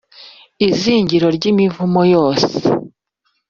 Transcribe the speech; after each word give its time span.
izingiro 0.67 1.27
ry’imivumo 1.37 2.01
yose 2.13 2.49